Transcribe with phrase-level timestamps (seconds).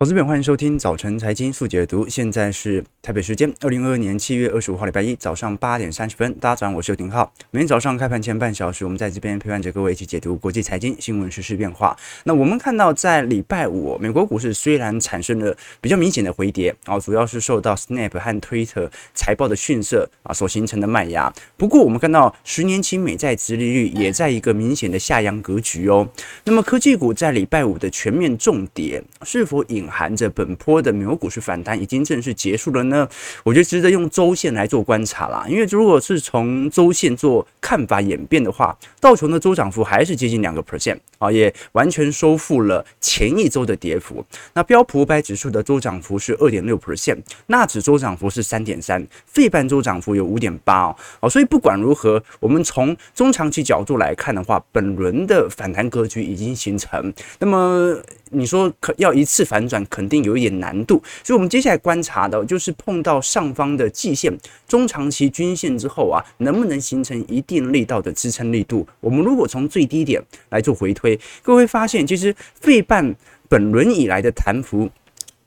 [0.00, 2.08] 投资朋友，欢迎收听早晨财经速解读。
[2.08, 6.34] 现在是台北时间二零二二年七月二十五号礼拜一早上八点三十分。
[6.40, 7.32] 大家早上好，我是刘廷浩。
[7.52, 11.96] 每天早上开盘前半小时，我们在这边陪伴着各位一起解读国际财经新闻、时事变化。
[12.24, 21.32] 那我们看到，在礼拜五，美国股市虽然产生了比较明显的回跌啊，主要是受到 Snap 和 Twitter 财报的逊色啊所形成的卖压。
[21.56, 26.08] 不过，我们看到十年期美债殖利率也在一个明显的下扬格局哦。
[26.42, 33.08] 那么，科技股在礼拜五的全面重跌，是否隐含着本波的美国股市反弹已经正式结束了呢？
[33.44, 35.46] 我觉得值得用周线来做观察啦。
[35.48, 44.24] 因为如果是从周线做看法演变的话，道琼的周涨幅还是接近两个 percent 啊，也完全收复了前一周的跌幅。
[44.52, 51.28] 那标普五百指数的周涨幅是二点六 percent，纳指周涨幅是三点三，费半周涨幅有五点八哦。
[51.28, 57.12] 所以不管如何，我们从中长期角度来看的话，本轮的反弹格局已经形成。
[57.38, 57.96] 那么
[58.30, 64.36] 你说可要一次反转，肯定有一点难度，所以我们接下来观察的就是碰到上方的季线、
[64.66, 68.86] 中长期均线之后啊，能不能形成一定力道的支撑力度？
[69.00, 73.14] 我们如果从最低点来做回推，各位发现其实费半
[73.48, 74.90] 本轮以来的弹幅。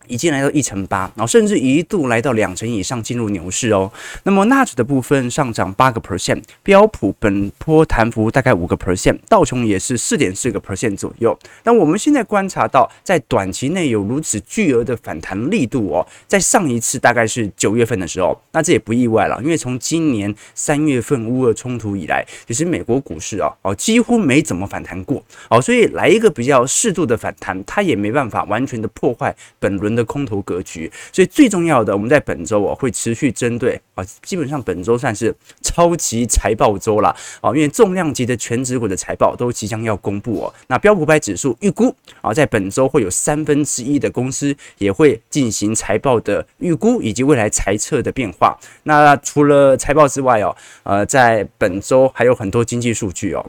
[0.08, 3.92] 已经来到一成八，然后甚至一度来到两成以上，进入牛市哦。
[4.24, 11.38] 那么纳指的部分上涨八个 percent，标普本波弹幅大概五个 percent，道琼也是四点四个 percent 左右。
[11.64, 37.10] 那我们现在观察到，在短期内有如此巨额的反弹力度哦，在上一次大概是九月份的时候，那这也不意外了，因为从今年三月份乌俄冲突以来，其实美国股市啊哦几乎没怎么反弹过哦，所以来一个比较适度的反弹，它也没办法完全的破坏本轮的空头格局，所以最重要的，我们在本周啊会持续针对啊，基本上本周算是超级财报周了
[37.42, 40.54] 啊，因为重量级的权值股的财报都即将要公布哦。
[40.68, 48.58] 那标普百指数预估啊，在本周会有三分之一的公司也会进行财报的预估以及未来财测的变化。
[48.84, 53.44] 那除了财报之外哦，呃，在本周还有很多经济数据哦。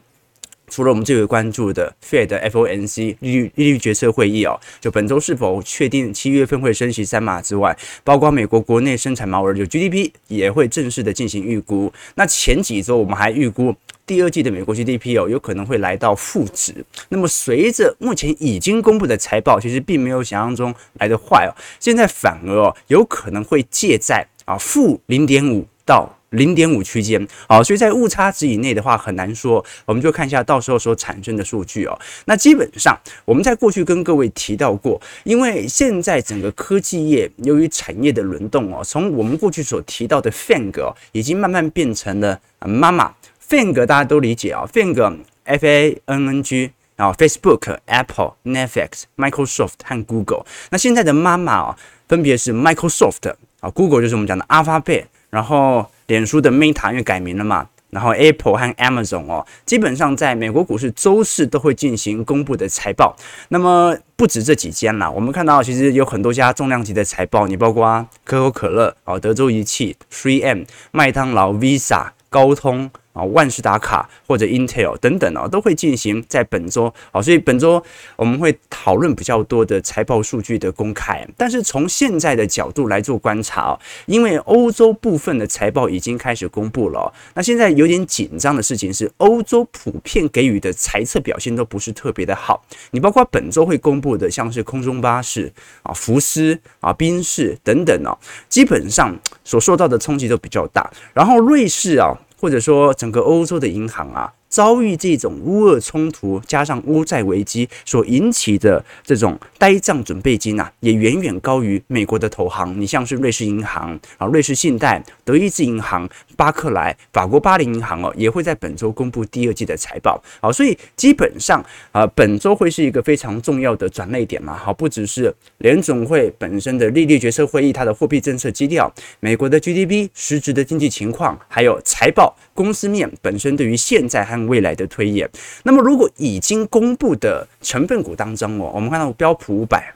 [0.71, 11.93] 除了我们最为关注的 Fed FOMC 利率利率决策会议哦，就本周是否确定七月份会升息三码之外，包括美国国内生产毛额就 GDP 也会正式的进行预估。
[12.15, 13.75] 那前几周我们还预估
[14.07, 16.75] 第二季的美国 GDP 哦，有可能会来到负值。
[17.09, 26.18] 那么随着目前已经公布的财报，其实并没有想象中来得坏哦，现在反而哦有可能会借债啊负零点五到。
[26.31, 31.99] 零点五区间，好，所以在误差值以内的话很难说，我们就看一下到时候所产生的数据哦。
[32.27, 32.94] 那基本上
[33.25, 43.15] 我们在过去跟各位提到过，因为现在整个科技业由于产业的轮动哦，从我们过去所提到的 FANG 哦，已经慢慢变成了妈妈
[43.49, 50.45] FANG，大家都理解啊，FANG F A N N G 啊，Facebook、Apple、Netflix、Microsoft 和 Google。
[50.71, 55.87] 那现在的妈妈啊，分别是 Microsoft 啊，Google 就是我们讲的 Alphabet，然后。
[56.09, 63.15] 脸书的 Meta 因为改名了嘛，然后 Apple 和 Amazon 哦，基本上在美国股市周四都会进行公布的财报。
[63.51, 72.91] 那么不止这几间啦，我们看到其实有很多家重量级的财报，你包括可口可乐、哦德州仪器、3M、麦当劳、Visa、高通。
[73.19, 77.83] 啊，万事达卡或者 Intel 等等啊，都会进行在本周啊，所以本周
[78.15, 81.27] 我们会讨论比较多的财报数据的公开。
[81.37, 92.65] 但是从现在的角度来做观察啊，因为欧洲部分的财报已经开始公布了，那现在有点紧张的事情是，欧洲普遍给予的财测表现都不是特别的好。
[92.93, 95.53] 你包括本周会公布的，像是空中巴士
[95.83, 98.17] 啊、福斯啊、宾士等等啊，
[98.49, 100.89] 基本上所受到的冲击都比较大。
[101.12, 102.17] 然后瑞士啊。
[102.41, 104.32] 或者说，整个欧洲的银行啊。
[104.49, 112.81] 遭遇这种乌俄冲突加上欧债危机所引起的这种呆账准备金啊，也远远高于美国的投行。
[112.81, 120.22] 你像是瑞士银行啊、瑞士信贷、德意志银行、巴克莱、法国巴黎银行哦，也会在本周公布第二季的财报。
[120.41, 121.60] 好，所以基本上
[121.91, 124.56] 啊，本周会是一个非常重要的转捩点嘛。
[124.56, 135.28] 好，不只是联总会本身的利率决策会议，它的货币政策基调，美国的 GDP 实质的经济情况，还有财报公司面本身对于现在和未来的推演，
[135.65, 139.92] 那么如果已经公布的成分股当中哦，我们看到标普五百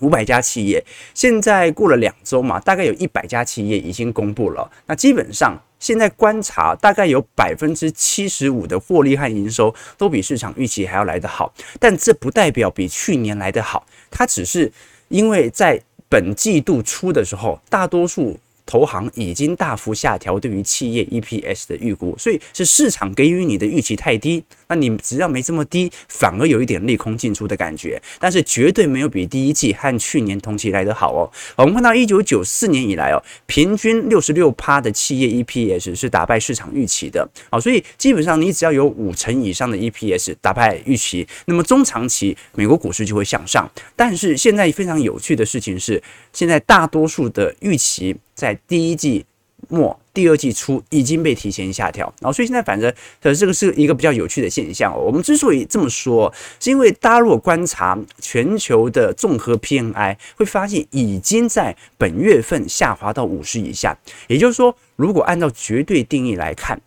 [0.00, 4.70] 五百家企业，现在过了两周嘛，大概有一百家企业已经公布了。
[4.86, 14.72] 那基本上现在观察，大概有百分之七十五的获利和营收都比市场预期还要来得好，但这不代表比去年来得好，它只是
[15.08, 18.38] 因为在本季度初的时候，大多数。
[18.66, 24.42] 投行已经大幅下调对于企业 EPS 的预估，所以是市场给予你的预期太低。
[24.68, 31.30] 那你只要没这么低，反而有一点利空进出的感觉，但是绝对没有比第一季和去年同期来得好哦。
[31.56, 43.70] 我们看到一九九四年以来哦，平均六十六趴的企业 EPS 是打败市场预期的啊，所以基本上你只要有五成以上的 EPS 打败预期，那么中长期美国股市就会向上。
[43.94, 46.02] 但是现在非常有趣的事情是，
[46.32, 49.26] 现在大多数的预期在第一季
[49.68, 52.92] 末、第二季初已经被提前下调，然后所以现在反正
[53.22, 54.96] 呃这个是一个比较有趣的现象。
[54.96, 63.98] 我们之所以这么说，是因为大家如果观察全球的综合 PMI，会发现已经在本月份下滑到五十以下。
[64.28, 66.80] 也就是说，如果按照绝对定义来看。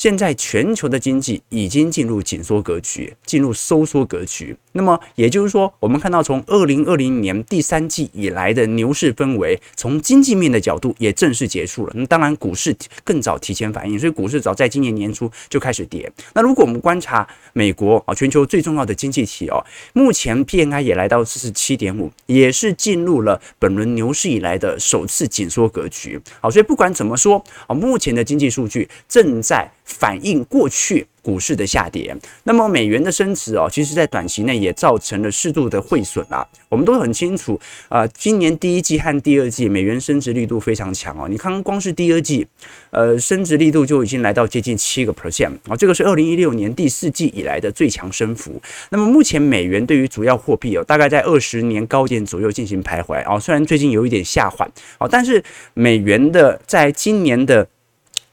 [0.00, 4.56] 现在全球的经济已经进入紧缩格局，进入收缩格局。
[4.72, 11.92] 那么也就是说，我们看到从二零二零年第三季以来的牛市氛围，从经济面的角度也正式结束了。
[11.94, 12.74] 那当然，股市
[13.04, 16.10] 更早提前反应，所以股市早在今年年初就开始跌。
[16.32, 19.62] 那如果我们观察美国啊，全球最重要的经济体哦，
[19.92, 26.18] 目前 PMI 也来到四十七点五，也是进入了本轮牛市以来的首次紧缩格局。
[26.40, 29.70] 好，所以不管怎么说啊，目前的经济数据正在。
[29.90, 36.46] 反映过去股市的下跌，那么美元的升值哦，其实在短期内也造成了适度的汇损啊。
[36.68, 41.28] 我们都很清楚啊，今年第一季和第二季美元升值力度非常强哦。
[41.28, 42.46] 你看，光是第二季，
[42.90, 48.62] 呃，升值力度就已经来到接近七个 percent 啊，这个是二零一六年第四季以来的最强升幅。
[48.90, 53.38] 那么目前美元对于主要货币哦，大概在二十年高点左右进行徘徊啊。
[53.38, 55.42] 虽然最近有一点下缓啊，但是
[55.74, 57.66] 美元的在今年的。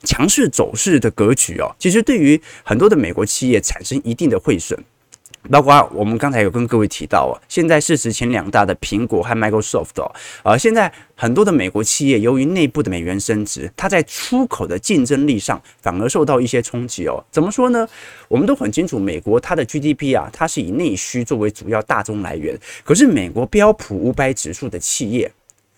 [0.04, 4.78] 强势走势的格局哦，其实对于很多的美国企业产生一定的汇损，
[5.50, 10.12] 包括我们刚才有跟各位提到哦，现在市值前两大的苹果和 Microsoft 哦，
[10.44, 17.24] 呃，现在很多的美国企业由于内部的美元升值，它在出口的竞争力上反而受到一些冲击哦。
[17.32, 17.88] 怎么说呢？
[18.28, 25.32] 我们都很清楚，美国它的 GDP 啊，它是以内需作为主要大宗来源，可是美国标普五百指数的企业。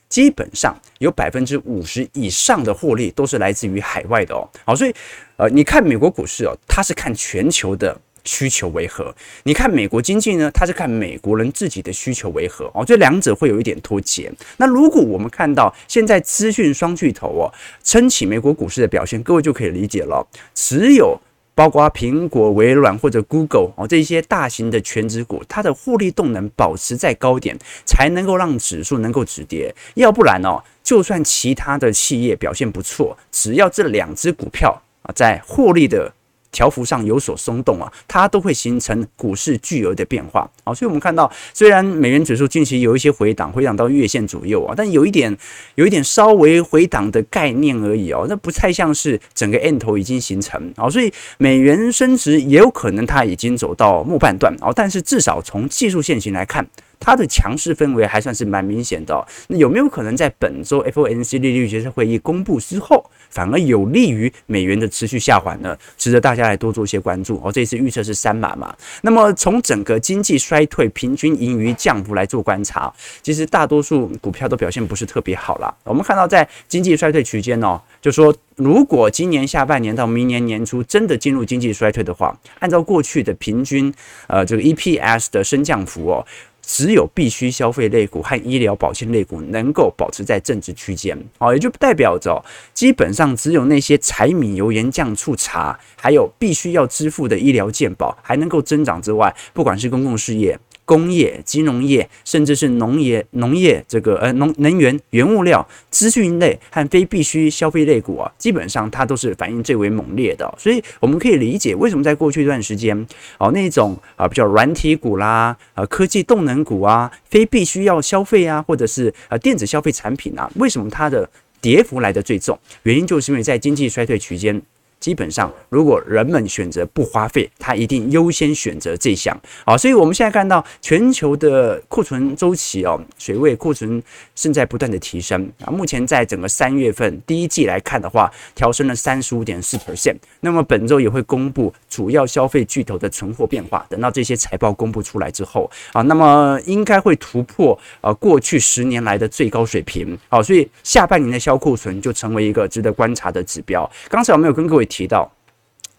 [0.09, 4.50] 基本上有百分之五十以上的获利都是来自于海外的哦。
[4.65, 4.94] 好，所以
[5.38, 7.95] 呃，你看美国股市哦，它是看全球的
[8.25, 9.06] 需求为何；
[9.44, 12.83] 你看美国经济呢，它是看美国人自己的需求为何哦。
[12.83, 14.31] 这两者会有一点脱节。
[14.57, 17.53] 那如果我们看到现在资讯双巨头哦
[17.83, 20.27] 撑起美国股市的表现，各位就可以理解了。
[20.53, 21.19] 只有
[21.59, 29.75] 包括苹果、微软或者 Google 哦，这些大型的全职股，它的获利动能保持在高点，才能够让指数能够止跌。
[29.95, 36.13] 要不然哦，就算其他的企业表现不错，只要这两只股票啊在获利的。
[36.51, 40.49] 条幅上有所松动啊，它都会形成股市巨额的变化。
[40.63, 45.37] 好，所以我们看到，虽然美元指数近期有一些回档，回档到月线左右啊，但有一点，
[45.75, 50.73] 有一点稍微回档的概念而已哦，那不太像是整个 N 头已经形成。
[50.75, 56.67] 好，所以美元升值也有可能它已经走到末半段哦，但是至少从技术线型来看。
[56.99, 65.77] 它的强势氛围还算是蛮明显的，那有没有可能在本周 FOMC 利率决策会议公布之后，反而有利于美元的持续下滑呢？
[65.97, 67.51] 值得大家来多做一些关注哦。
[67.51, 75.73] 这次预测是三码嘛，那么从整个经济衰退、平均盈余降幅来做观察，其实大多数股票都表现不是特别好了。
[75.83, 83.93] 我们看到在经济衰退区间哦，就说如果今年下半年到明年年初真的进入经济衰退的话，按照过去的平均
[84.27, 86.25] 呃这个 EPS 的升降幅哦。
[86.71, 92.45] 只有必须消费类股和医疗保健类股能够保持在正值区间，哦，也就代表着
[92.76, 100.59] 基本上只有那些柴米油盐酱醋茶，还有必须要支付的医疗健保还能够增长之外，不管是公共事业。
[100.89, 110.51] 工业、金融业，甚至是农业、农业这个呃农能源、原物料、资讯类和非必需消费类股啊，基本上它都是反应最为猛烈的。
[110.57, 112.97] 所以我们可以理解为什么在过去一段时间
[113.37, 121.29] 哦，那种啊比较软体股啦、啊科技动能股啊、非必须要消费啊，或者是呃电子消费产品啊，为什么它的
[121.61, 122.57] 跌幅来得最重？
[122.81, 124.59] 原因就是因为在经济衰退区间。
[124.99, 129.39] 基本上，如果人们选择不花费，他一定优先选择这项。
[129.63, 134.03] 啊，所以我们现在看到全球的库存周期哦，水位库存
[134.35, 135.71] 正在不断的提升啊。
[135.71, 140.18] 目前在整个三月份第一季来看的话，调升了三十五点四 percent。
[140.41, 143.85] 那么本周也会公布主要消费巨头的存货变化。
[143.89, 150.18] 等到这些财报公布出来之后啊，那么应该会突破呃过去十年来的最高水平。
[150.27, 153.89] 好，所以下半年的销库存就成为一个值得观察的指标。
[154.09, 154.88] 刚才我们有跟各位。
[154.89, 155.31] 提到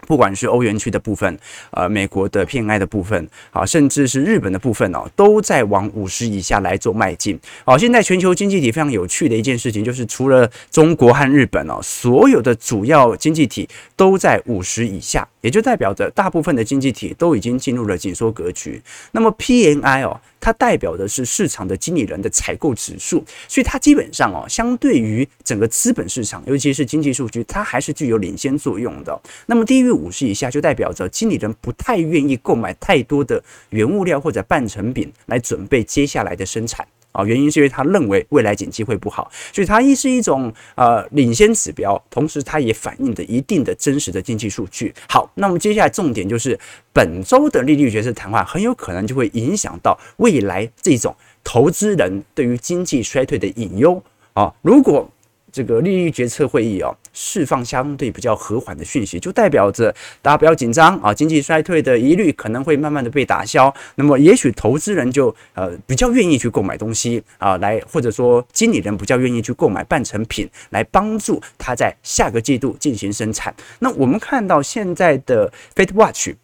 [0.07, 1.39] 不管是欧元区的部分，
[1.71, 7.39] 呃，美国的偏爱的部分，啊，甚至是日本的部分哦，都在往五十以下来做迈进。
[7.65, 18.81] 好，现在全球经济体非常有趣的一件事情，就是除了中国和日本哦，所有的主要经济体都在五十以下，也就代表着大部分的经济体都已经进入了紧缩格局。
[19.13, 20.21] 那么 PMI 哦。
[20.43, 29.21] 它代表的是市场的经理人的采购指数，所以它基本上哦，相对于整个资本市场，尤其是经济数据，它还是具有领先作用的。
[29.45, 36.87] 那么低于五十以下，就代表着经理人不太愿意购买太多的原物料或者半成品来准备接下来的生产。
[37.13, 44.95] 啊，原因是因为他认为未来景气会不好，所以它一是一种呃领先指标，同时它也反映着一定的真实的经济数据。
[45.09, 46.59] 好，那么接下来重点就是
[46.93, 54.03] 本周的利率决策谈话，很有可能就会影响到未来这种投资人对于经济衰退的隐忧
[54.35, 55.11] 啊，如果。
[55.53, 63.73] 这个利率决策会议哦，释放相对比较和缓的讯息，就代表着大家不要紧张啊，经济衰退的疑虑可能会慢慢的被打消。
[63.95, 73.55] 那么，也许投资人就呃比较愿意去购买东西啊，来或者说经理人比较愿意去购买半成品，来帮助他在下个季度进行生产。
[73.81, 76.35] 那我们看到现在的 Fed Watch。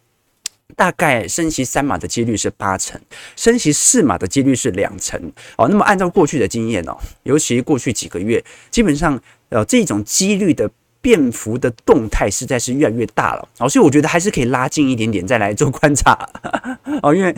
[0.77, 3.01] 大概升息三码的几率是八成，
[3.35, 5.19] 升息四码的几率是两成。
[5.57, 9.19] 哦，那么按照过去的经验哦，尤其过去几个月，基本上
[9.49, 10.69] 呃这种几率的
[11.07, 13.47] 变幅的动态实在是越来越大了。
[13.59, 16.11] 哦，所以我觉得还是可以拉近一点点再来做观察。
[17.01, 17.33] 哦，因为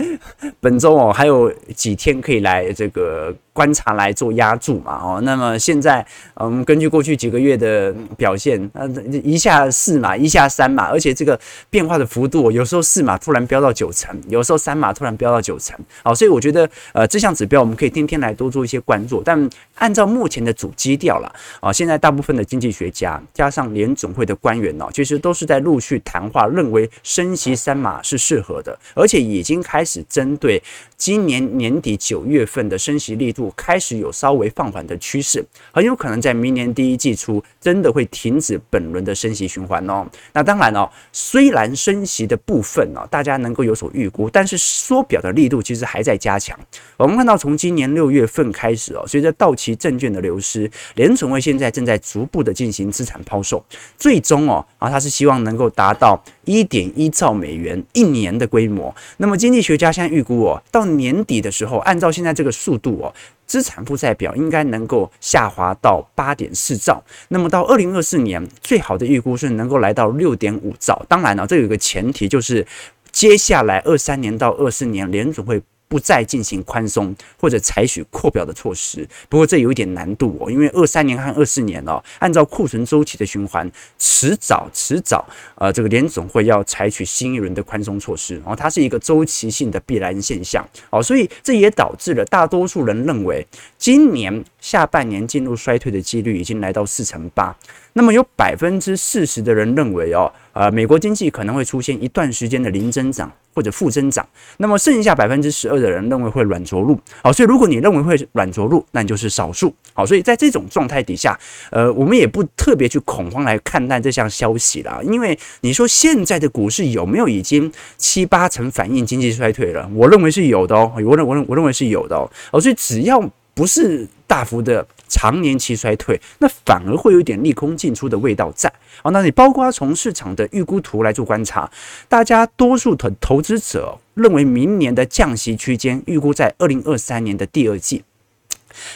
[0.60, 3.32] 本周哦还有几天可以来这个。
[3.52, 8.88] 观察来做压注嘛，哦，那么现在，嗯，根据过去几个月的表现，呃，
[9.22, 11.38] 一下四码，一下三码，而且这个
[11.70, 30.62] 变化的幅度，有时候四码突然飙到九成，有时候三码突然飙到九成，好，所以我觉得，呃，这项指标我们可以天天来多做一些关注，但按照目前的主基调了，啊，现在大部分的经济学家加上联总会的官员呢，其实都是在陆续谈话，认为升息三码是适合的，而且已经开始针对
[31.00, 33.40] 今年年底九月份的升息力度。
[33.56, 40.06] 开始有稍微放缓的趋势，很有可能在明年第一季初真的会停止本轮的升息循环哦。
[40.34, 46.58] 那当然哦，虽然升息的部分哦，大家能够有所预估，但是缩表的力度其实还在加强。
[46.98, 53.64] 我们看到从今年六月份开始哦，随着到期证券的流失，联储会现在正在逐步的进行资产抛售，
[53.98, 58.94] 最终哦啊，他是希望能够达到一点一兆美元一年的规模。
[59.18, 63.14] 那么经济学家现在预估哦，到年底的时候，按照现在这个速度哦。
[63.46, 71.04] 资产负债表应该能够下滑到八点四兆，那么到二零二四年，最好的预估是能够来到六点五兆。
[71.10, 72.64] 当然了，这有一个前提，就是
[73.12, 75.60] 接下来二三年到二四年，联总会。
[75.90, 90.66] 不再进行宽松或者采取扩表的措施，不过这有一点难度哦，因为二三年和二四年哦，按照库存周期的循环，迟早迟早，呃，这个联总会要采取新一轮的宽松措施，然后它是一个周期性的必然现象。
[90.92, 93.46] 哦，所以这也导致了大多数人认为，
[93.80, 97.56] 今年下半年进入衰退的几率已经来到四成八。
[97.94, 104.26] 那么有百分之四十的人认为哦，呃，美国经济可能会出现一段时间的零增长或者负增长。
[104.58, 106.98] 那么剩下百分之十二的人认为会软着陆。
[107.24, 109.74] 好，所以如果你认为会软着陆，那你就是少数。
[109.94, 111.38] 好，所以在这种状态底下，
[111.72, 115.02] 呃，我们也不特别去恐慌来看待这项消息啦。
[115.04, 119.90] 因为你说现在的股市有没有已经七八成反映经济衰退了？
[119.94, 122.16] 我认为是有的哦，我认我认我认为是有的。
[122.52, 123.20] 哦，所以只要
[123.60, 124.88] 不是大幅的。
[125.12, 128.72] 长年期衰退，那反而会有点利空进出的味道在。
[129.02, 131.70] 啊，那你包括从市场的预估图来做观察，
[132.08, 138.04] 大家多数投投资者认为明年的降息区间预估在二零二三年的第二季。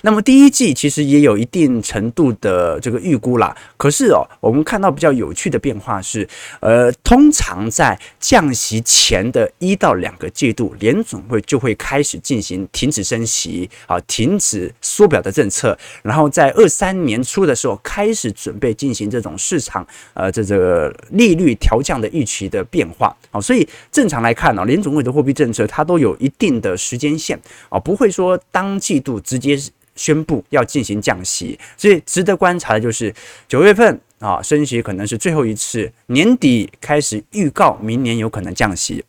[0.01, 6.27] 那么第一季其实也有一定程度的这个预估啦，可是哦，我们看到比较有趣的变化是，
[6.59, 23.15] 呃，通常在降息前的一到两个季度，联总会就会开始进行停止升息啊，停止缩表的政策，然后在二三年初的时候开始准备进行这种市场呃这个利率调降的预期的变化。
[23.31, 27.39] 啊，所以正常来看呢，联总会的货币政策它都有一定的时间线。
[27.69, 29.59] 啊，不会说当季度直接。
[29.95, 33.13] 宣布要进行降息，所以值得观察的就是
[33.47, 39.03] 九月份啊，升息可能是最后一次，年底开始预告明年有可能降息，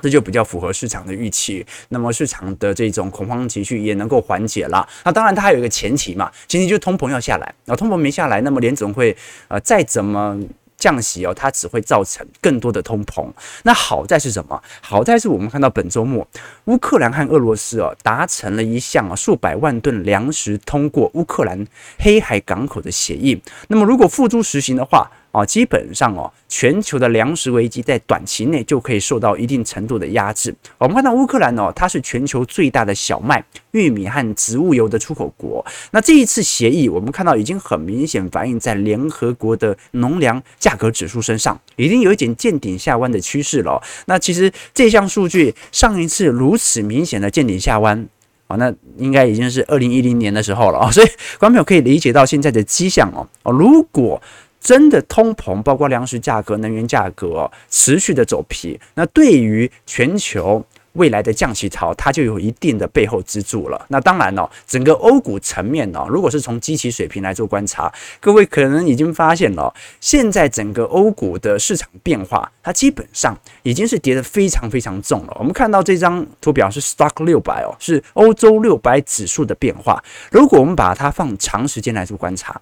[0.00, 1.64] 这就比较符合市场的预期。
[1.90, 4.88] 那么市场的这种恐慌情绪也能够缓解了。
[5.04, 7.54] 那当然，它还有一个前提嘛，前提就是通膨要下来。
[7.64, 9.16] 那通膨没下来，那么联总会
[9.48, 10.40] 呃再怎么。
[10.76, 13.28] 降息哦，它只会造成更多的通膨。
[13.62, 14.62] 那好在是什么？
[14.80, 16.26] 好在是我们看到本周末，
[16.66, 21.66] 乌克兰和俄罗斯哦达成了一项啊数百万吨粮食通过乌克兰
[21.98, 23.40] 黑海港口的协议。
[23.68, 30.54] 那么如果付诸实行的话，啊，基本上哦，全球的粮食危机在短期内就可以受到一定程度的压制。
[30.78, 35.62] 我们看到乌克兰哦，它是全球最大的小麦、玉米和植物油的出口国。
[35.90, 43.78] 那这一次协议，我们看到已经很明显反映在联合国的农粮价格指数身上，已经有一点见顶下弯的趋势了。
[44.06, 48.08] 那其实这项数据上一次如此明显的见顶下弯。
[48.48, 53.26] 啊，那应该已经是二零一零年的时候了啊，所以观众朋友可以理解到现在的迹象哦。
[53.42, 54.22] 哦，如果
[54.66, 60.66] 真的通膨，包括粮食价格、能源价格持续的走皮，那对于全球。
[60.96, 63.84] 未来的降息潮，它就有一定的背后支柱了。
[63.88, 69.70] 那当然了，整个欧股层面呢，如果是从基期水平来做观察，各位可能已经发现了，
[70.00, 75.36] 现在整个欧股的市场变化，它基本上已经是跌得非常非常重了。
[75.38, 80.02] 我们看到这张图表是 Stock 六百哦，是欧洲六百指数的变化。
[80.30, 82.58] 如果我们把它放长时间来做观察。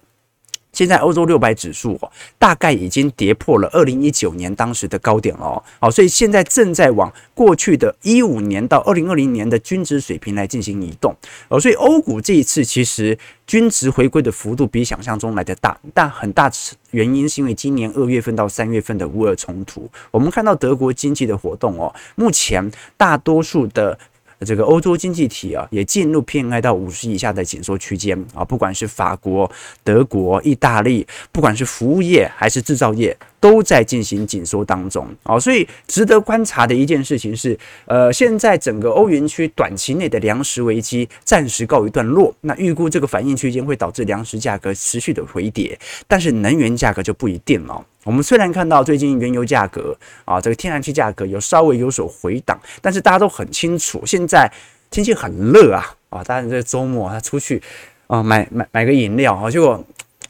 [0.75, 11.15] 现在欧洲六百指数哦，大概已经跌破了二零一九年当时的高点了哦，所以现在正在往过去的一五年到二零二零年的均值水平来进行移动
[11.47, 13.17] 哦，所以欧股这一次其实
[13.47, 16.51] 均值回归的幅度比想象中来的大，但很大
[16.91, 23.97] 原因是因为今年二月份到三月份的乌俄冲突，我们看到德国经济的活动哦，目前大多数的。
[24.41, 29.49] 这个欧洲经济体啊，也进入 PMI 到五十以下的紧缩区间啊，不管是法国、
[29.83, 33.15] 德国、意大利，不管是服务业还是制造业，
[33.45, 35.39] 都在进行紧缩当中啊。
[35.39, 47.85] 所以值得观察的一件事情是，呃，现在整个欧元区短期内的粮食危机暂时告一段落，那预估这个反应区间会导致粮食价格持续的回跌，但是能源价格就不一定了。
[48.03, 54.51] 我们虽然看到最近原油价格啊，这个天然气价格有稍微有所回档，但是大家都很清楚，现在
[54.89, 56.23] 天气很热啊啊！
[56.23, 57.61] 当然这周末他出去
[58.07, 59.83] 啊买买买个饮料啊，结果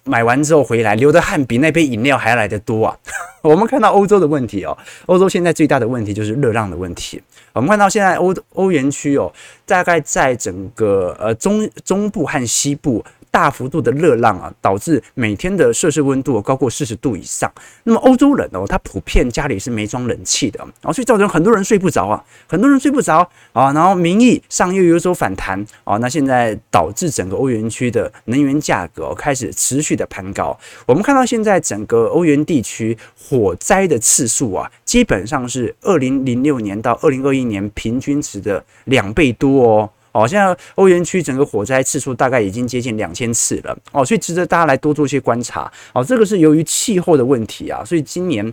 [0.05, 2.97] 买完之后回来流的汗比那杯饮料还要来得多啊！
[3.41, 7.21] 我们看到欧洲的问题哦，欧洲现在最大的问题就是热浪的问题。
[7.53, 9.31] 我们看到现在欧欧元区哦，
[9.65, 13.03] 大概在整个呃中中部和西部。
[13.35, 17.51] 大幅度的热浪啊，导致每天的摄氏温度高过四十度以上。
[17.83, 23.73] 那么欧洲人哦，他普遍家里是没装冷气的，然后所以造成很多人睡不着啊，很多人睡不着啊。
[23.73, 30.57] 然后名义上又有所反弹啊，那现在导致整个欧元区的能源价格开始持续的攀高。
[30.85, 39.89] 我们看到现在整个欧元地区火灾的次数啊，基本上是二零零六年到二零二一年平均值的两倍多哦。
[40.15, 46.01] 哦，现在欧元区整个火灾次数大概已经接近两千次了哦，所以值得大家来多做一些观察哦。
[46.01, 48.49] 这个是由于气候的问题啊，所以今年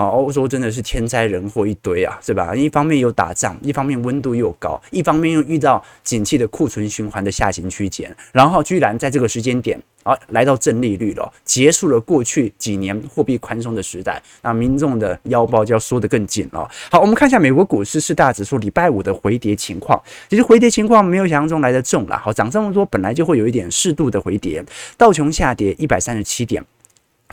[0.00, 2.54] 啊，欧洲真的是天灾人祸一堆啊，是吧？
[2.54, 9.78] 一方面又打仗，一方面温度又高，一方面又遇到景气的库存循环的下行区间，然后居然在这个时间点。
[10.02, 16.66] 啊，来到正利率了，结束了过去几年货币宽松的时代，那民众的腰包就要缩得更紧了。
[16.90, 22.16] 好，我们看一下美国股市四大指数礼拜五的回跌情况，其实回跌情况没有想象中来得重了。
[22.16, 24.64] 好，涨这么多，本来就会有一点适度的回跌。
[24.96, 26.64] 道琼下跌一百三十七点，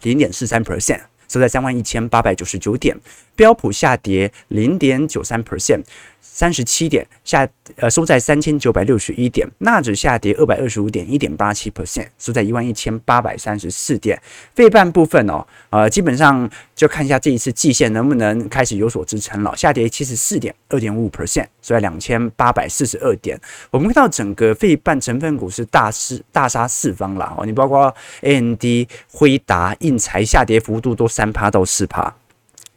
[0.02, 2.98] 零点四三 percent，收在三万一千八百九十九点。
[3.36, 5.84] 标普下跌零点九三 percent。
[6.30, 9.48] 三十七点下，呃，收在三千九百六十一点。
[9.60, 14.22] 纳指下跌二百二十五点，一点八七 percent，收在一万一千八百三十四点。
[14.54, 19.56] 费半部分哦，呃，基本上就看一下这一次季线能不能开始有所支撑了。
[19.58, 23.40] 下跌七十四点，二点五 percent，收在两千八百四十二点。
[23.72, 28.64] 我们看到整个费半成分股是大失大杀四方了哦，你包括 AMD、
[29.12, 32.14] 辉达、应材下跌幅度都三趴到四趴。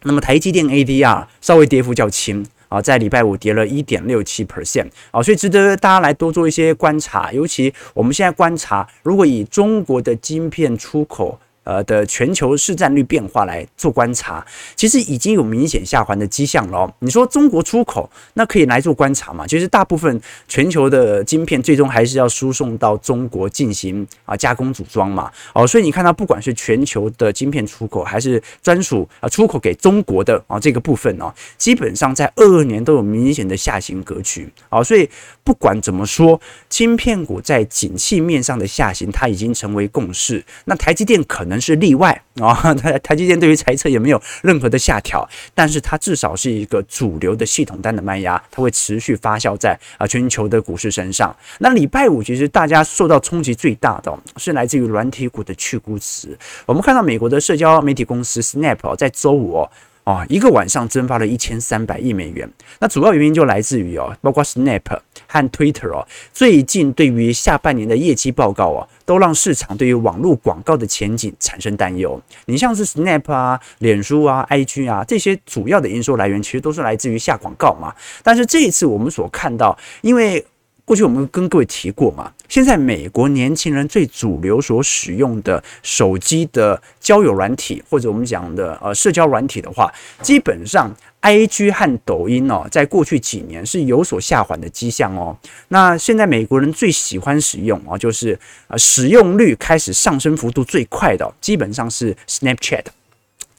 [0.02, 2.46] 那么台积电 ADR 稍微跌幅较轻。
[2.70, 7.30] 啊，在礼拜五跌了一点六七 percent，啊，所以值得大家来多做一些观察。
[7.30, 11.38] 尤其我们现在观察，如果以中国的晶片出口。
[11.70, 16.92] 呃的全球市占率变化来做观察，其实已经有明显下滑的迹象了。
[16.98, 19.46] 你说中国出口那可以来做观察嘛？
[19.46, 25.30] 其实大部分全球的晶片最终还是要输送到中国进行啊加工组装嘛。
[25.54, 34.52] 哦，所以你看到不管是全球的晶片出口，还是专属啊出口给中国的啊这个部分哦，基本上在二二年都有明显的下行格局。
[34.70, 35.08] 哦，所以
[35.44, 40.44] 不管怎么说，晶片股在景气面上的下行，它已经成为共识。
[40.64, 41.59] 那台积电可能。
[41.60, 51.34] 是例外 啊，台台积电对于财测也没有任何的下调，但是它至少是一个主流的系统单的卖压，它会持续发酵在啊全球的股市身上。
[51.58, 56.36] 那礼拜五其实大家受到冲击最大的是来自于软体股的去估值。
[56.64, 59.68] 我们看到美国的社交媒体公司 Snap 在周五
[60.04, 62.50] 啊，一个晚上蒸发了一千三百亿美元。
[62.78, 64.82] 那主要原因就来自于哦，包括 Snap
[65.26, 72.20] 和 Twitter 哦，最近对于下半年的业绩报告哦，都让市场对于网络广告的前景产生担忧。
[72.46, 77.94] 你像是 Snap 啊、脸书啊、IG 啊这些主要的营收来源，其实都是来自于下广告嘛。
[78.22, 80.44] 但是这一次我们所看到，因为
[80.90, 89.88] 过去我们跟各位提过嘛，现在美国年轻人最主流所使用的手机的交友软体，或者我们讲的呃社交软体的话，
[90.20, 95.38] 基本上 IG 和抖音哦，在过去几年是有所下滑的迹象哦。
[95.68, 102.86] 那现在美国人最喜欢使用啊，就是呃使用率开始上升幅度最快的，基本上是 Snapchat。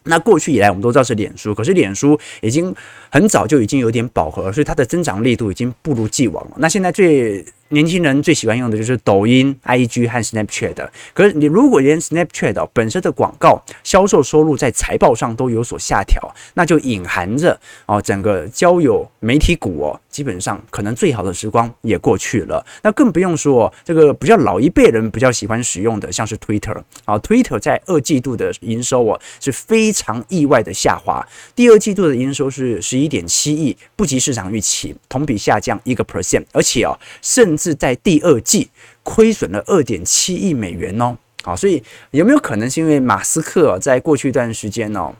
[0.03, 2.73] 那过去以来，我们都知道是脸书，可是脸书已经
[3.11, 6.51] 很早就已经有点饱和，所以它的增长力度已经不如既往了。
[6.57, 10.89] 那现在最年轻人最喜欢用的就是抖音、IG 和 Snapchat。
[11.13, 22.65] 可是你如果连 Snapchat 本身的广告销售收入在财报上都有所下调，那就隐含着哦，整个交友媒体股哦，基本上可能最好的时光也过去了。
[22.83, 38.69] 那更不用说这个比较老一辈人比较喜欢使用的，像是 Twitter 啊，Twitter 在二季度的营收哦是非常意外的下滑，第二季度的营收是十一点七亿，不及市场预期，同比下降一个 percent，而且哦，甚是在第二季
[39.03, 45.13] 亏损了二点七亿美元哦，好，所以有没有可能是因为马斯克在过去一段时间哦，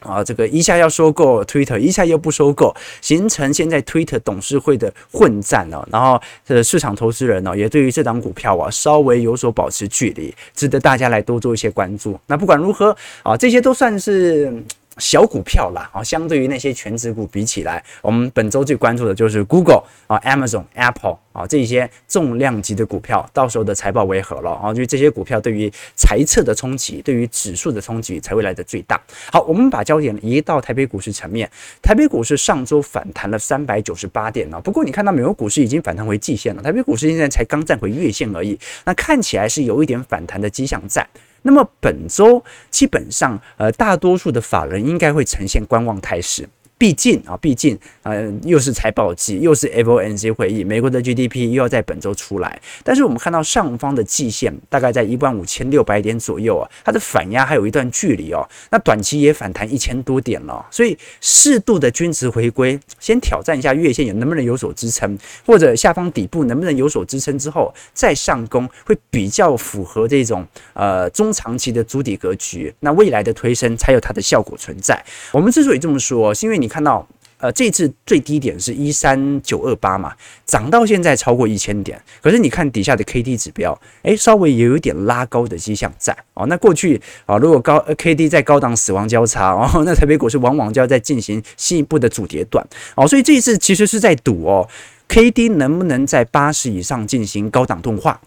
[0.00, 5.82] 啊，这个一下要收购 Twitter，一下又不收购，形成现在 Twitter 董事会的混战呢？
[5.90, 12.18] 然后呃，市场投资人呢也对于这档股票啊稍微有所保持距离，值得大家来多做一些关注。
[12.26, 14.62] 那不管如何啊，这些都算是。
[15.00, 24.74] 小股票啦，啊，相对于那些全值股比起来，我们本周最关注的就是 Google 啊、Amazon、Apple 啊这些重量级的股票，到时候的财报为何了啊？
[24.74, 29.00] 就这些股票对于财测的冲击，对于指数的冲击才会来得最大。
[29.32, 41.06] 好，我们把焦点移到台北股市层面，台北股市上周反弹了三百九十八点呢，不过你看到美国股市已经反弹回季线了，台北股市现在才刚站回月线而已，那看起来是有一点反弹的迹象在。
[41.42, 46.48] 那么本周基本上，呃，大多数的法人应该会呈现观望态势。
[46.80, 52.58] 毕竟啊，毕竟呃，又是财报季，又是 FOMC 会议，美国的 GDP 又要在本周出来。
[52.82, 58.48] 但是我们看到上方的季线大概在一万五千六百点左右啊，它的反压还有一段距离哦。
[58.70, 72.74] 那短期也反弹一千多点了，所以适度的均值回归，先挑战一下月线有能不能有所支撑，或者下方底部能不能有所支撑之后再上攻，会比较符合这种呃中长期的筑底格局。
[72.80, 74.98] 那未来的推升才有它的效果存在。
[75.30, 76.69] 我们之所以这么说，是因为你。
[76.70, 77.04] 看到，
[77.38, 80.12] 呃，这次最低点是一三九二八嘛，
[80.46, 82.00] 涨到现在超过一千点。
[82.22, 86.46] 可是你看底下的 K D 指标，诶，稍微也有一点拉高的迹象在哦。
[86.46, 93.08] 那过去啊，如果高 K D 在高档死亡交叉哦， 那台北股市往往就要再进行进一步的主跌段哦。
[93.08, 94.68] 所以这一次其实是在赌哦
[95.08, 98.20] ，K D 能不能在八十以上进行高档钝化。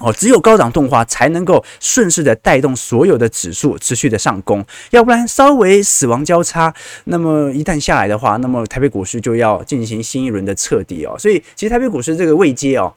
[0.00, 6.72] 哦，只有高档动画才能够顺势的带动所有的指数持续的上攻，要不然稍微死亡交叉，
[7.04, 11.14] 那么一旦下来的话，那么台北股市就要进行新一轮的彻底哦。
[11.18, 12.92] 所以其实台北股市这个位阶哦，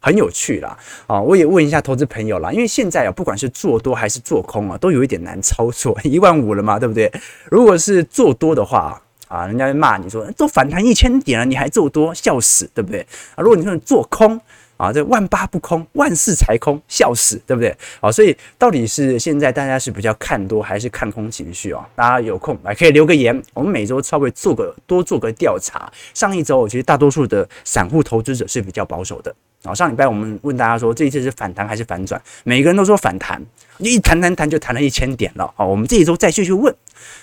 [0.00, 0.76] 很有趣啦。
[1.06, 7.12] 啊，我也问一下投资朋友啦，因为现在啊，不管是做多还是做空啊，都有一点难操作，一万五了嘛，对不对？
[7.50, 13.00] 如果是做多的话啊，人家会骂你说都反弹一千点了，你还做多，笑死，对不对？
[13.34, 14.40] 啊，如果你说做空。
[14.80, 17.76] 啊，这万八不空，万四才空，笑死，对不对？
[18.00, 21.84] 啊，所以到底是现在大家是比较看多还是看空情绪哦？
[21.94, 25.92] 大家有空来可以留个言，我们每周稍微做个多做个调查。
[26.14, 29.34] 上一周我觉得大多数的散户投资者是比较保守的。
[29.64, 33.38] 啊，上礼拜我们问大家说这一次是反弹还是反转，每个人都说反弹，
[33.76, 35.52] 一谈谈谈就谈了一千点了。
[35.54, 36.74] 好，我们这一周再继续问。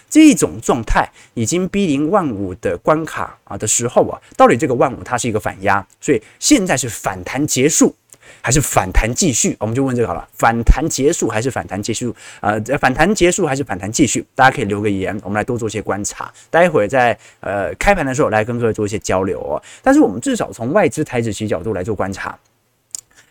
[0.09, 7.93] 这种状态已经逼临万五的关卡啊的时候啊，到底这个万五它是一个反压，所以现在是反弹结束
[8.41, 9.55] 还是反弹继续？
[9.59, 12.13] 我们就问这个好了，反弹结束还是反弹继续？
[12.41, 14.25] 呃，反弹结束还是反弹继续？
[14.35, 16.31] 大家可以留个言，我们来多做一些观察。
[16.49, 19.61] 待会儿在呃开盘的时候来跟各位做一些交流哦。
[19.81, 22.37] 但是我们至少从外资台指期角度来做观察。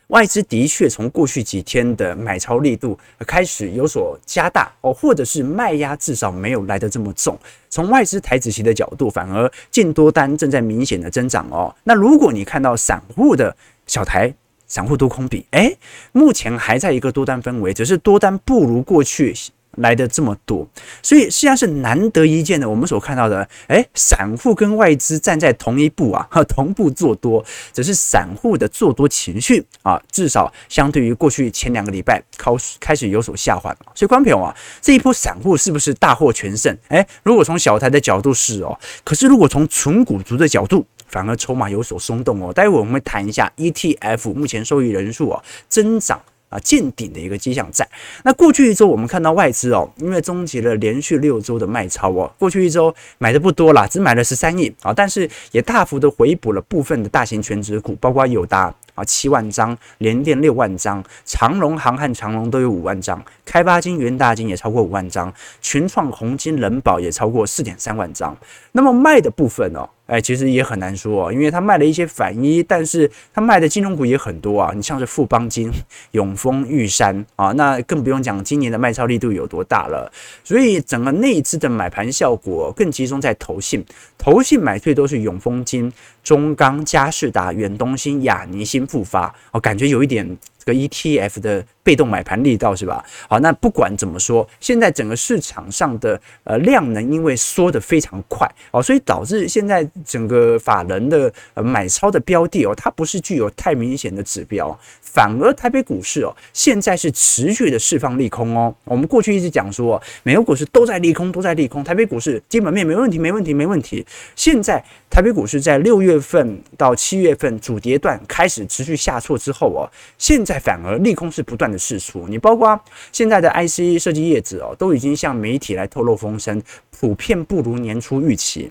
[0.08, 7.36] 外资的确从过去几天的买超力度开始有所加大哦，或者是卖压至少没有来得这么重。
[7.68, 11.74] 从外资台子期的角度，反而净多单正在明显的增长哦。
[11.82, 14.32] 那如果你看到散户的小台
[14.68, 15.76] 散户多空比，诶，
[16.12, 19.34] 目前还在一个多单氛围，只是多单不如过去。
[19.76, 20.66] 来的这么多，
[21.02, 22.68] 所以实际上是难得一见的。
[22.68, 33.74] 我们所看到的，哎，散户跟外资站在同一步啊， 同步做多，只是散户的做多情绪啊，至少相对于过去前两个礼拜开始开始有所下滑。
[33.94, 36.76] 所以，观众朋友啊，这一波散户是不是大获全胜？
[36.88, 42.52] 哎，如果从小台的角度是哦，可是如果从纯股族的角度，反而筹码有所松动哦。
[42.52, 46.20] 待会我们会谈一下 ETF 目前受益人数啊增长。
[46.48, 47.88] 啊，见顶的一个迹象在。
[48.22, 68.36] 那过去一周，我们看到外资哦，因为终结了连续六周的卖超哦，过去一周买的不多啦，只买了十三亿啊，但是也大幅的回补了部分的大型全值股，包括友达啊七万张，联电六万张，长荣航和长荣都有五万张，开发金、元大金也超过五万张，群创、宏晶、人保也超过四点三万张。
[68.72, 69.88] 那么卖的部分哦。
[70.06, 74.72] 哎，其实也很难说，因为他卖了一些反一，但是他卖的金融股也很多啊。
[74.74, 75.70] 你像是富邦金、
[76.12, 80.10] 永丰、玉山啊，那更不用讲今年的卖超力度有多大了。
[80.44, 83.84] 所以整个内资的买盘效果更集中在投信，
[84.16, 85.92] 投信买最多是永丰金、
[86.22, 90.38] 中钢、嘉士达、远东新、亚泥新、复发，我感觉有一点。
[90.66, 93.02] 个 ETF 的被动买盘力道是吧？
[93.28, 108.74] 好，那不管怎么说，现在整个市场上的呃量能因为缩得非常快哦，所以导致现在整个法人的呃买超的标的哦，它不是具有太明显的指标，反而台北股市哦，现在是持续的释放利空哦。
[108.84, 114.04] 我们过去一直讲说，美国股市都在利空，都在利空，台北股市基本面没问题，没问题，没问题。
[114.34, 114.84] 现在
[115.16, 120.60] 台北股市在六月份到七月份主跌段开始持续下挫之后哦，现在。
[120.60, 122.78] 反而利空是不断的释出，你包括
[123.12, 128.70] 现在的 IC 设计业者哦，都已经向媒体来透露风声，普遍不如年初预期。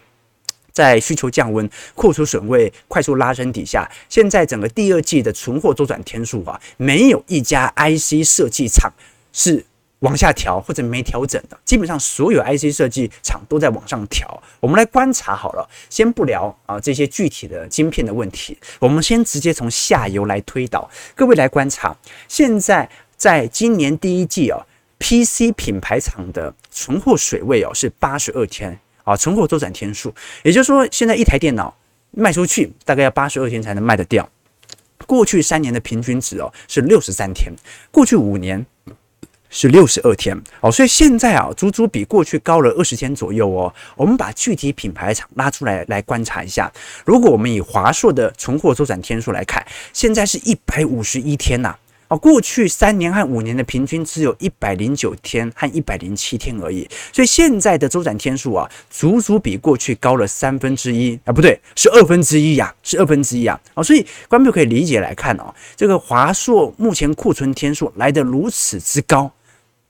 [0.71, 8.93] 在需求降温、库存损位快速拉升底下，现在整个第二季的存货周转天数啊，没有一家 IC 设计厂
[9.33, 9.65] 是。
[10.05, 14.41] 往下调或者没调整的，基本上所有 IC 设计厂都在往上调。
[14.59, 20.87] 我们来观察好了，先不聊啊这些具体的晶片的问题，我们先直接从下游来推导。
[21.15, 21.95] 各位来观察，
[22.27, 22.87] 现在
[23.17, 24.63] 在今年第一季哦
[24.99, 30.13] ，PC 品牌厂的存货水位哦是八十二天啊，存货周转天数，
[30.43, 31.75] 也就是说现在一台电脑
[32.11, 34.29] 卖出去大概要八十二天才能卖得掉。
[35.07, 37.51] 过去三年的平均值哦是六十三天，
[37.89, 38.63] 过去五年。
[39.55, 43.73] 是六十二天哦，所以现在啊，足足比过去高了二十天左右哦。
[43.95, 46.69] 我们把具体品牌厂拉出来来观察一下。
[47.05, 51.73] 如果我们以华硕的存货周转天数来看，现在是一百五十一天呐。
[52.09, 56.85] 哦，过去三年和五年的平均只有一百零九天和一百零七天而已。
[57.13, 63.57] 所以现在的周转天数啊，足足比过去高了三分之一啊，不对，是二分之一呀，是二分之一啊。
[63.73, 69.31] 哦，所以观众可以理解来看哦，这个华硕目前库存天数来得如此之高。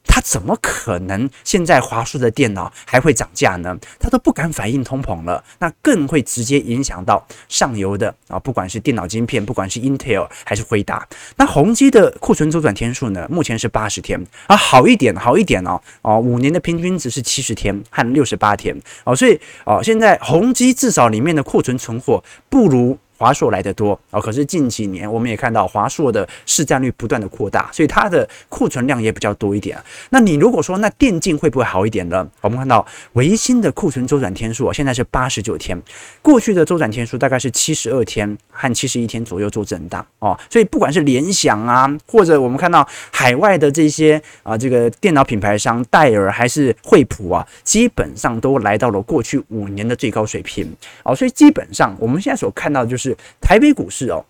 [0.06, 3.76] 它怎么可能现在华硕的电脑还会涨价呢？
[3.98, 11.06] 它都不敢反映通膨了，那更会直接影响到上游的啊，不管是电脑晶片，不管是 Intel 还是辉达。
[11.36, 13.26] 那宏碁的库存周转天数呢？
[13.28, 15.80] 目前是八十天啊，好一点，好一点哦。
[16.02, 22.98] 哦，五年的平均值是七十天和六十八天哦，所以哦，现在宏碁至少里面的库存存货不如。
[23.18, 29.78] 华硕来的多啊，可是近几年我们也看到华硕的市占率不断的扩大，所以它的库存量也比较多一点。
[30.10, 32.28] 那你如果说那电竞会不会好一点呢？
[32.42, 35.80] 我们看到维新的库存周转天数现在是八十九天，
[36.20, 40.38] 过去的周转天数大概是七十二天和七十一天左右做震荡哦。
[40.50, 50.70] 所以不管是联想啊，或者我们看到海外的这些啊这个电脑品牌商戴尔还是惠普啊，基本上都来到了过去五年的最高水平
[51.02, 51.14] 哦。
[51.16, 53.05] 所以基本上我们现在所看到的就是。
[53.10, 54.24] 是台北股市哦，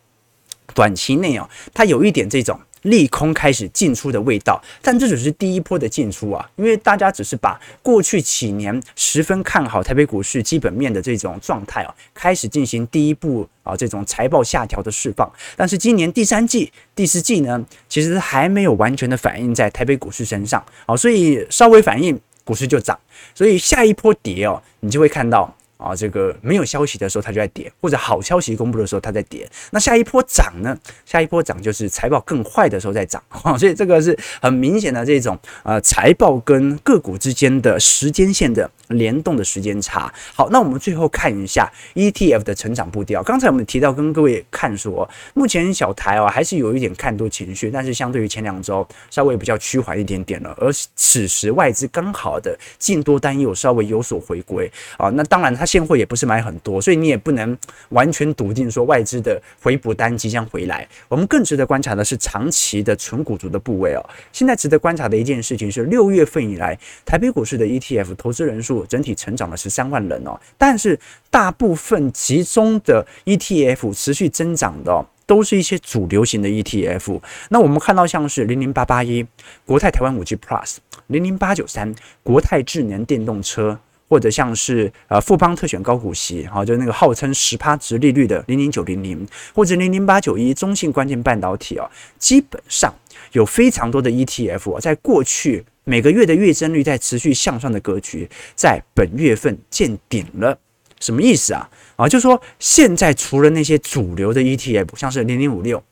[0.75, 22.97] 短期内哦，它有一点这种利空开始进出的味道，但这只是第一波的进出啊，因为大家只是把过去几年十分看好台北股市基本面的这种状态啊，开始进行第一步啊这种财报下调的释放，但是今年第三季、第四季呢，其实还没有完全的反映在台北股市身上啊，所以稍微反应股市就涨，
[23.35, 25.53] 所以下一波跌哦，你就会看到。
[25.77, 29.47] 啊，这个没有消息的时候，它就在跌；或者好消息公布的时候，它在跌。
[29.71, 30.77] 那下一波涨呢？
[31.05, 33.23] 下一波涨就是财报更坏的时候在涨。
[33.59, 40.11] 所以这个是很明显的这种呃财报跟个股之间的时间线的联动的时间差。
[40.35, 43.23] 好，那我们最后看一下 ETF 的成长步调。
[43.23, 50.57] 刚才我们提到跟各位看说，目前小台哦还是有一点看多情绪，但是相对于前两周稍微比较趋缓一点点了。
[50.59, 55.66] 而此时外资刚好的净多单又稍微有所回归啊，那当然它。
[55.67, 60.87] 现货也不是买很多，所以你也不能完全笃定说外资的回补单即将回来。
[61.09, 64.11] 我们更值得观察的是长期的纯股族的部位哦。
[64.33, 70.99] 现在值得观察的一件事情是，六月份以来台北股市的 ETF 投资人数整体成长了十三万人哦，但是
[71.31, 75.05] 大部分集中的 ETF 持续增长的哦。
[75.27, 77.21] 都是一些主流型的 ETF。
[77.49, 79.27] 那我们看到像是零零八八一
[79.65, 80.77] 国泰台湾五 G Plus、
[81.09, 83.77] 零零八九三国泰智能电动车，
[84.09, 92.95] 或者像是呃富邦特选高股息，哈，就那个号称十趴值利率的零零九零零，或者零零八九一中信关键半导体哦，基本上
[93.33, 100.59] 有非常多的 ETF 啊在过去每个月的月增率在持续向上的格局，在本月份见顶了。
[100.99, 101.69] 什么意思啊？
[101.97, 105.83] 啊，就是说现在除了那些主流的 ETF，像是零零五六、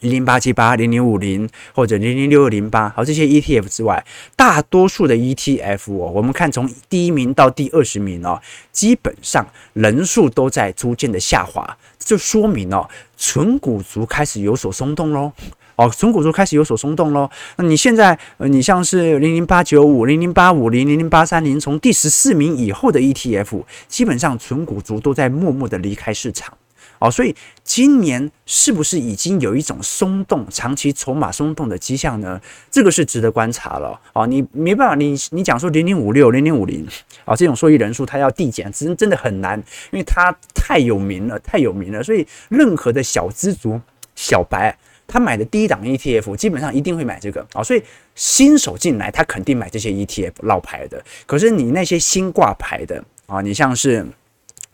[0.00, 4.04] 零零八七八、零零五零或者零零六二零八，好这些 ETF 之外，
[4.36, 8.40] 大多数的 ETF 哦，我们看从第一名到第二十名哦，
[8.72, 15.32] 基本上人数都在逐渐的下滑，这就说明哦，纯股族开始有所松动喽。
[15.76, 17.30] 哦，纯股族开始有所松动喽。
[17.56, 26.52] 那你现在，你像是零零八九五、零零八五零、零零八三零，从第十四名以后的 ETF，基本上纯股族都在默默的离开市场。
[27.00, 27.34] 哦，所以
[27.64, 32.40] 今年是不是已经有一种松动、长期筹码松动的迹象呢？
[32.70, 34.00] 这个是值得观察了。
[34.12, 36.86] 哦，你没办法，你你讲说零零五六、零零五零，
[37.24, 39.58] 啊，这种受益人数它要递减，真真的很难，
[39.90, 42.02] 因为它太有名了，太有名了。
[42.02, 43.80] 所以任何的小资族、
[44.14, 44.78] 小白。
[45.12, 47.82] 他买的第一档 ETF 基本上一定会买这个啊，所以
[48.14, 51.04] 新手进来他肯定买这些 ETF 老牌的。
[51.26, 54.06] 可是你那些新挂牌的啊，你像是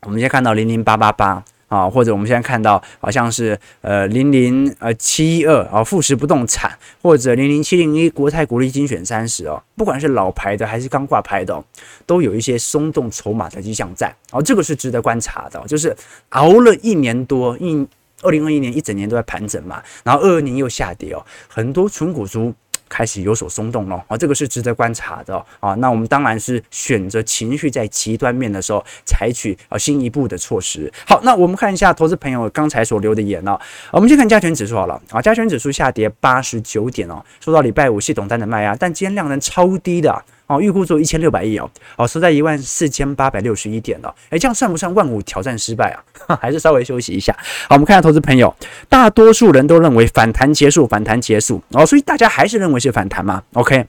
[0.03, 11.65] 我们现在看到零零八八八啊，或者我们现在看到好像是呃零零呃七一二啊富时不动产，或者零零七零一国泰股利精选三十哦，不管是老牌的还是刚挂牌的，哦
[12.07, 15.97] 都有一些松动筹码的迹象在哦，这个是值得观察的，就是
[16.31, 17.87] 熬了一年多一。
[18.23, 22.53] 二零二一年一整年都在盘整嘛，然后二二年又下跌哦，很多纯股族
[22.89, 25.75] 开始有所松动了啊，这个是值得观察的啊。
[25.75, 30.93] 那我们当然是选择情绪在极端面的时候采取啊新一步的措施。
[31.07, 33.59] 好，那我们看一下投资朋友刚才所留的言哦，
[33.93, 40.25] 我们先看加权指数好了啊，加权指数下跌八十九点哦，受到礼拜五系统单的卖压，但今天量能超低的。
[40.47, 44.15] 哦，预估做一千六百亿哦，哦，收在一万四千八百六十一点了。
[44.31, 46.39] 诶，这样算不算万五挑战失败啊？
[46.41, 47.37] 还是稍微休息一下？
[47.69, 48.55] 好，我们看下投资朋友，
[48.89, 53.85] 大多数人都认为反弹结束，反弹结束哦，所以大家还是认为是反弹吗？OK，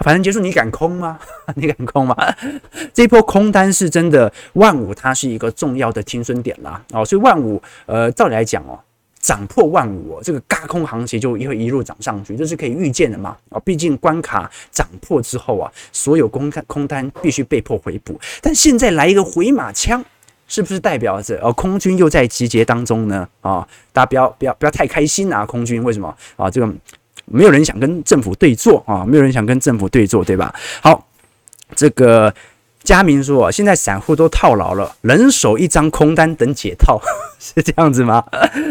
[0.00, 1.18] 反弹结束，你敢空吗？
[1.56, 2.16] 你敢空吗？
[2.92, 6.82] 这波空单是真的，万五它是一个重要的停损点啦。
[6.92, 8.78] 哦，所以万五，呃，照理来讲哦。
[9.24, 13.34] 涨破万五，这个轧空行情就会一路涨上去，这是可以预见的嘛？
[13.48, 18.20] 啊，毕竟关卡涨破之后啊，所有空单空单必须被迫回补。
[18.42, 20.04] 但现在来一个回马枪，
[20.46, 23.26] 是不是代表着哦，空军又在集结当中呢？
[23.40, 25.46] 啊，大家不要不要不要太开心啊！
[25.46, 26.50] 空军为什么啊？
[26.50, 26.70] 这个
[27.24, 30.54] 没有人想跟政府对坐啊，没有人想跟政府对坐，对吧？
[30.82, 31.08] 好，
[31.74, 32.34] 这个。
[32.84, 37.00] 佳明说：“现在散户都套牢了，人手一张空单等解套，
[37.40, 38.22] 是这样子吗？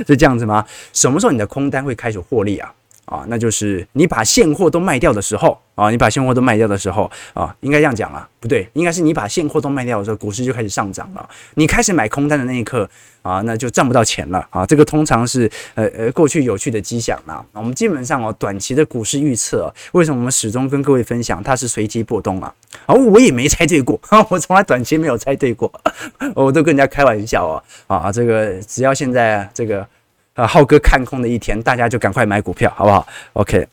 [0.07, 0.63] 是这样子吗？
[0.93, 2.71] 什么时候你的空单会开始获利啊？
[3.05, 11.29] 啊，那就是你把现货都卖掉的时候。”啊，你把现货都卖掉的时候啊，应该这样讲啊，不对，应该是你把现货都卖掉的时候，股市就开始上涨了。
[11.55, 12.87] 你开始买空单的那一刻
[13.23, 14.63] 啊，那就赚不到钱了啊。
[14.67, 17.43] 这个通常是呃呃过去有趣的迹象啦。
[17.53, 22.53] 我们基本上哦，短期的股市预测，为什么我们始终跟各位分享它是随机波动啊？
[22.85, 25.73] 啊，我也没猜对过， 我从来短期没有猜对过，
[26.35, 27.63] 我都跟人家开玩笑哦。
[27.87, 29.83] 啊，这个只要现在这个
[30.33, 33.67] 啊浩哥看空的一天，大家就赶快买股票，好不好？OK。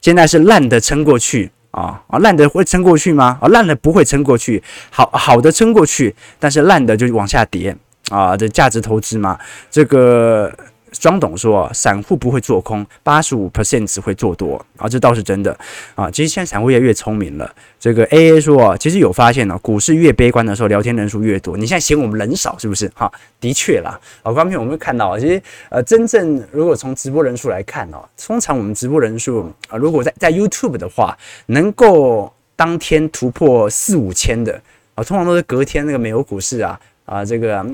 [0.00, 3.38] 现在是烂的撑过去啊啊，烂的会撑过去吗？
[3.40, 7.76] 啊，烂的不会撑过去，好好的撑过去，但是烂的就往下跌
[8.10, 9.38] 啊，这价值投资嘛，
[9.70, 10.52] 这个。
[11.00, 15.56] 庄董说：“散户不会做空，八十五 percent 只会做多啊，这倒是真的
[15.94, 16.10] 啊。
[16.10, 17.54] 其实现在散户越来越聪明了。
[17.78, 21.56] 这个 AA 说，其实有发现呢，股市越悲观的时候，聊天人数越多。
[21.56, 22.90] 你现在嫌我们人少是不是？
[22.94, 23.98] 哈，的确啦。
[24.22, 34.60] 好，刚才我们会看到，其实呃，真正如果从直播人数来看哦，通常我们直播人数啊，如果在在 YouTube 的话，能够当天突破四五千的
[34.94, 37.64] 啊，通常都是隔天那个美国股市啊啊这个。”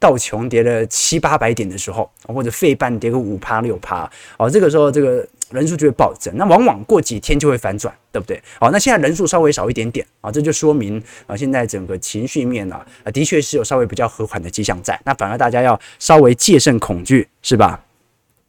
[0.00, 8.42] 道琼跌了七八百点的时候，或者费半跌个五趴六趴，哦，这个时候这个人数就会暴增，那往往过几天就会反转，对不对？
[8.58, 17.78] 好，那现在人数稍微少一点点啊，这就说明啊，现在整个情绪面啊，的确是有稍微比较和缓的迹象在，那反而大家要稍微戒慎恐惧，是吧？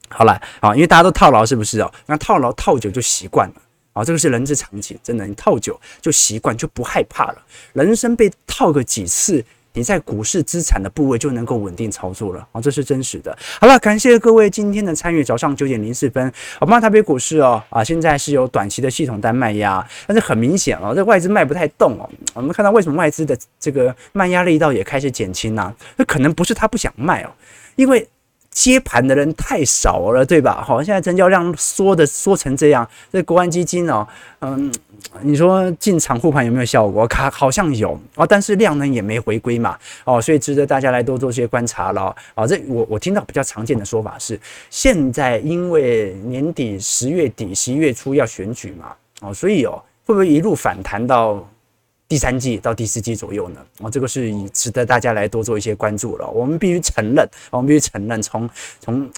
[0.07, 1.93] 好了，啊，因为大家都套牢，是不是哦？
[2.05, 3.55] 那套牢套久就习惯了
[3.91, 9.43] 啊，这个是人之常情，真的，你套久就习惯就不害怕了，人生被套个几次。
[9.73, 13.37] 你在股市资产的部位就能够稳定操作了啊，这是真实的。
[13.59, 15.23] 好了，感谢各位今天的参与。
[15.23, 22.09] 早上九点零四分，我们台北股市哦啊，现在是有短期的系统单卖压，但是很明显哦，这外资卖不太动哦。
[22.33, 25.73] 我们看到为什么外资的这个卖压力道也开始减轻呢？
[25.95, 27.31] 那可能不是他不想卖哦，
[27.75, 28.07] 因为。
[28.51, 30.61] 接盘的人太少了，对吧？
[30.61, 34.05] 好，现在成交量缩的缩成这样，这国安基金哦，
[34.41, 34.71] 嗯，
[35.21, 37.07] 你说进场护盘有没有效果？
[37.07, 42.13] 卡好像有哦，但是量呢也没回归嘛，哦，所以值得大家来多做些观察了。
[42.35, 44.39] 哦，这我我听到比较常见的说法是，
[44.69, 51.41] 现在因为年底十月底十一月初要选举嘛，哦，所以哦，会不会一路反弹到？
[52.11, 56.29] 第三季到第四季左右呢，哦，这个是值得大家来多做一些关注了。
[56.29, 58.49] 我们必须承认，我们必须承认，从
[58.81, 59.09] 从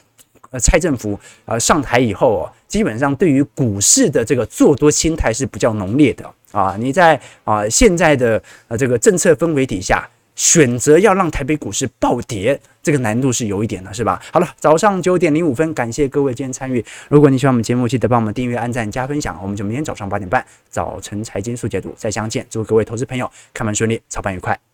[0.51, 6.75] 呃蔡政府呃上台以后哦，基本上对于股市的这个做多心态是比较浓烈的啊。
[6.77, 10.07] 你在啊现在的呃这个政策氛围底下。
[10.35, 14.21] 选择要让台北股市暴跌，这个难度是有一点的，是吧？
[14.31, 16.83] 好了，早上九点零五分，感谢各位今天参与。
[17.09, 19.39] 如果你喜欢我们节目，记得帮我们订阅、按赞、加分享。
[19.41, 22.45] 我们就明天早上八点半，早晨财经速解读再相见。
[22.49, 24.72] 祝各位投资朋友开盘顺利，操盘愉快。